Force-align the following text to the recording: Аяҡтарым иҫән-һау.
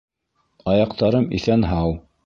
Аяҡтарым 0.73 1.31
иҫән-һау. 1.41 1.99